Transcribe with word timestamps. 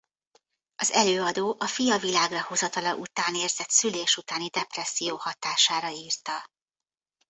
Az 0.75 0.91
előadó 0.91 1.55
a 1.59 1.67
fia 1.67 1.97
világra 1.97 2.41
hozatala 2.43 2.95
után 2.95 3.35
érzett 3.35 3.69
szülés 3.69 4.17
utáni 4.17 4.47
depresszió 4.49 5.15
hatására 5.17 5.89
írta. 5.89 6.49